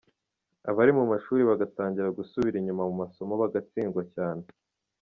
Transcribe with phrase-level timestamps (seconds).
[0.69, 4.43] Abari mu mashuri bagatangira gusubira inyuma mu masomo bagatsindwa cyane.